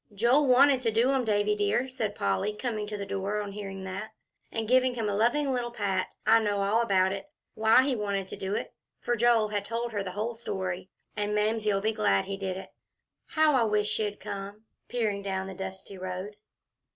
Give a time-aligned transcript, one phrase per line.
[0.15, 3.83] "Joel wanted to do 'em, Davie dear," said Polly, coming to the door, on hearing
[3.83, 4.13] that,
[4.51, 6.07] and giving him a loving little pat.
[6.25, 9.91] "I know all about it, why he wanted to do it" for Joel had told
[9.91, 12.71] her the whole story "and Mamsie'll be glad he did it.
[13.27, 16.35] How I wish she'd come!" peering down the dusty road.